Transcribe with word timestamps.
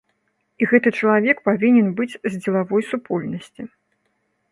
І 0.61 0.67
гэты 0.69 0.93
чалавек 1.01 1.43
павінен 1.49 1.91
быць 1.99 2.15
з 2.15 2.31
дзелавой 2.41 2.87
супольнасці. 2.95 3.61